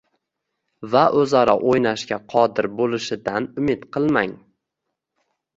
[0.93, 4.35] va o‘zaro o‘ynashga qodir bo‘lishidan umid qilmang.